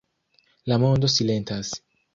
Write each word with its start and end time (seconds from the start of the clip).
La 0.73 0.79
mondo 0.87 1.13
silentas. 1.19 1.79